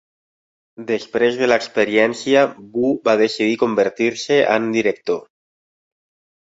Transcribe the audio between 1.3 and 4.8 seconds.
de l'experiència Wu va decidir convertir-se en